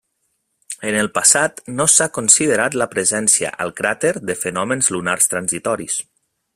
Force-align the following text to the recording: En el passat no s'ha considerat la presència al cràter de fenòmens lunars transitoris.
En 0.91 0.95
el 1.01 1.09
passat 1.17 1.61
no 1.81 1.87
s'ha 1.97 2.07
considerat 2.17 2.79
la 2.83 2.89
presència 2.95 3.53
al 3.67 3.77
cràter 3.83 4.15
de 4.31 4.41
fenòmens 4.47 4.95
lunars 4.97 5.35
transitoris. 5.35 6.05